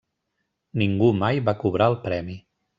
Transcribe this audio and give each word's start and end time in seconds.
Ningú 0.83 1.11
mai 1.19 1.43
va 1.51 1.57
cobrar 1.65 1.93
el 1.95 2.01
premi. 2.11 2.43